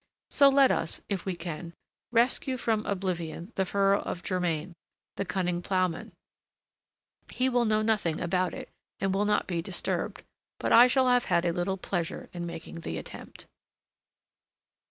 So 0.31 0.49
let 0.49 0.71
us, 0.71 0.99
if 1.09 1.27
we 1.27 1.35
can, 1.35 1.73
rescue 2.11 2.57
from 2.57 2.87
oblivion 2.87 3.51
the 3.53 3.65
furrow 3.65 4.01
of 4.01 4.23
Germain, 4.23 4.73
the 5.15 5.25
cunning 5.25 5.61
ploughman. 5.61 6.13
He 7.29 7.49
will 7.49 7.65
know 7.65 7.83
nothing 7.83 8.19
about 8.19 8.55
it, 8.55 8.69
and 8.99 9.13
will 9.13 9.25
not 9.25 9.45
be 9.45 9.61
disturbed; 9.61 10.23
but 10.57 10.71
I 10.71 10.87
shall 10.87 11.07
have 11.07 11.25
had 11.25 11.45
a 11.45 11.53
little 11.53 11.77
pleasure 11.77 12.31
in 12.33 12.47
making 12.47 12.79
the 12.79 12.97
attempt. 12.97 13.45